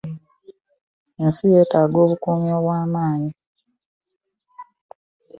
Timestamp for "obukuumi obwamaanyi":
2.05-3.31